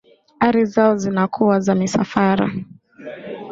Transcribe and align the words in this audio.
ari 0.45 0.65
zao 0.73 0.93
zinazokuwa 1.01 1.55
za 1.65 1.73
misafara 1.79 2.45